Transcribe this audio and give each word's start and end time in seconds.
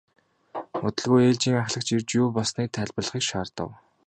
Удалгүй 0.87 1.21
ээлжийн 1.29 1.61
ахлагч 1.63 1.87
ирж 1.95 2.09
юу 2.21 2.27
болсныг 2.35 2.67
тайлбарлахыг 2.75 3.23
шаардав. 3.29 3.69